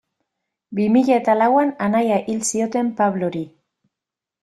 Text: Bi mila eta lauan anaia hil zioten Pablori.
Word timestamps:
Bi 0.79 0.87
mila 0.95 1.13
eta 1.19 1.35
lauan 1.43 1.71
anaia 1.89 2.19
hil 2.25 2.43
zioten 2.51 2.93
Pablori. 3.03 3.47